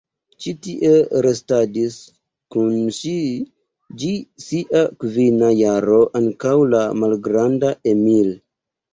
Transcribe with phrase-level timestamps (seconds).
[0.43, 0.91] Ĉi tie
[1.23, 1.97] restadis
[2.55, 3.11] kun ŝi
[4.03, 8.33] ĝis sia kvina jaro ankaŭ la malgranda Emil.